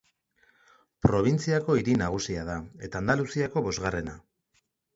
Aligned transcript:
Probintziako 1.05 1.75
hiri 1.81 1.95
nagusia 2.03 2.47
da, 2.49 2.57
eta 2.89 3.01
Andaluziako 3.05 3.67
bosgarrena. 3.69 4.21